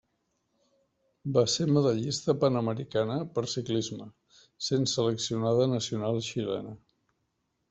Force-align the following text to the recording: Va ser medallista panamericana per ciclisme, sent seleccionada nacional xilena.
Va 1.35 1.43
ser 1.55 1.67
medallista 1.75 2.35
panamericana 2.43 3.19
per 3.35 3.45
ciclisme, 3.53 4.09
sent 4.69 4.89
seleccionada 4.97 5.69
nacional 5.79 6.23
xilena. 6.31 6.75